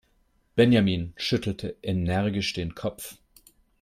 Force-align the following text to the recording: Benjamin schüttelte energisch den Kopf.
Benjamin 0.55 1.13
schüttelte 1.15 1.75
energisch 1.83 2.53
den 2.53 2.73
Kopf. 2.73 3.19